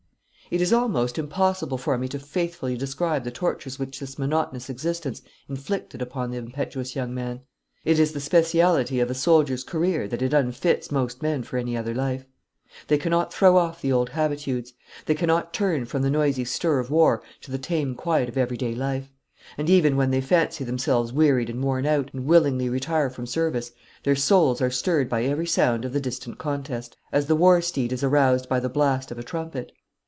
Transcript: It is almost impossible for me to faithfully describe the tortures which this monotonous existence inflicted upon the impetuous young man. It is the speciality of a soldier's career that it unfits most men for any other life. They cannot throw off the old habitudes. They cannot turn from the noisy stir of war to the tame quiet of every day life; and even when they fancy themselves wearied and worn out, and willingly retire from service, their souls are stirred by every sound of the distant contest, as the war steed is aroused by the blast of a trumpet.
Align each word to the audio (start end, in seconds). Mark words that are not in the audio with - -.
It 0.49 0.59
is 0.59 0.73
almost 0.73 1.17
impossible 1.17 1.77
for 1.77 1.97
me 1.97 2.09
to 2.09 2.19
faithfully 2.19 2.75
describe 2.75 3.23
the 3.23 3.31
tortures 3.31 3.79
which 3.79 4.01
this 4.01 4.19
monotonous 4.19 4.69
existence 4.69 5.21
inflicted 5.47 6.01
upon 6.01 6.29
the 6.29 6.37
impetuous 6.39 6.93
young 6.93 7.13
man. 7.13 7.39
It 7.85 7.97
is 7.99 8.11
the 8.11 8.19
speciality 8.19 8.99
of 8.99 9.09
a 9.09 9.13
soldier's 9.13 9.63
career 9.63 10.09
that 10.09 10.21
it 10.21 10.33
unfits 10.33 10.91
most 10.91 11.21
men 11.21 11.43
for 11.43 11.55
any 11.57 11.77
other 11.77 11.93
life. 11.93 12.25
They 12.89 12.97
cannot 12.97 13.33
throw 13.33 13.55
off 13.55 13.81
the 13.81 13.93
old 13.93 14.09
habitudes. 14.09 14.73
They 15.05 15.15
cannot 15.15 15.53
turn 15.53 15.85
from 15.85 16.01
the 16.01 16.09
noisy 16.11 16.43
stir 16.43 16.79
of 16.79 16.91
war 16.91 17.23
to 17.43 17.49
the 17.51 17.57
tame 17.57 17.95
quiet 17.95 18.27
of 18.27 18.37
every 18.37 18.57
day 18.57 18.75
life; 18.75 19.09
and 19.57 19.69
even 19.69 19.95
when 19.95 20.11
they 20.11 20.19
fancy 20.19 20.65
themselves 20.65 21.13
wearied 21.13 21.49
and 21.49 21.63
worn 21.63 21.85
out, 21.85 22.09
and 22.13 22.25
willingly 22.25 22.67
retire 22.67 23.09
from 23.09 23.25
service, 23.25 23.71
their 24.03 24.17
souls 24.17 24.61
are 24.61 24.69
stirred 24.69 25.07
by 25.07 25.23
every 25.23 25.47
sound 25.47 25.85
of 25.85 25.93
the 25.93 26.01
distant 26.01 26.37
contest, 26.39 26.97
as 27.13 27.27
the 27.27 27.37
war 27.37 27.61
steed 27.61 27.93
is 27.93 28.03
aroused 28.03 28.49
by 28.49 28.59
the 28.59 28.67
blast 28.67 29.11
of 29.11 29.17
a 29.17 29.23
trumpet. 29.23 29.71